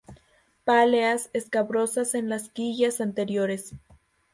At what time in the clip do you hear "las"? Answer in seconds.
2.27-2.49